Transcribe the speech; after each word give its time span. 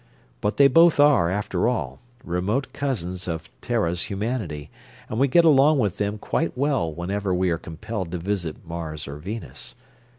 But 0.41 0.57
they 0.57 0.67
both 0.67 0.99
are, 0.99 1.29
after 1.29 1.67
all, 1.67 1.99
remote 2.23 2.73
cousins 2.73 3.27
of 3.27 3.51
Terra's 3.61 4.05
humanity, 4.05 4.71
and 5.07 5.19
we 5.19 5.27
get 5.27 5.45
along 5.45 5.77
with 5.77 5.99
them 5.99 6.17
quite 6.17 6.57
well 6.57 6.91
whenever 6.91 7.35
we 7.35 7.51
are 7.51 7.59
compelled 7.59 8.11
to 8.13 8.17
visit 8.17 8.65
Mars 8.67 9.07
or 9.07 9.17
Venus. 9.17 9.75